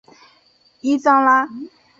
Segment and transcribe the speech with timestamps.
[0.81, 1.47] 伊桑拉。